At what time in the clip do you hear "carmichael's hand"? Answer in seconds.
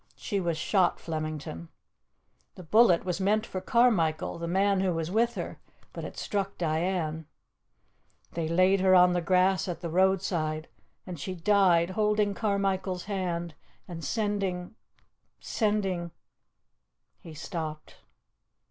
12.33-13.53